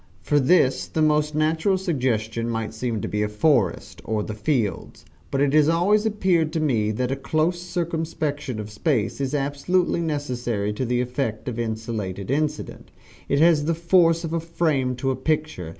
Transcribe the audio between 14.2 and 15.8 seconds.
of a frame to a picture.